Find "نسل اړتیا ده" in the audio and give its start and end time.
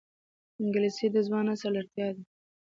1.49-2.23